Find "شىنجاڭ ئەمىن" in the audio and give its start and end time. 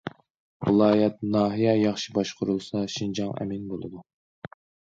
2.97-3.73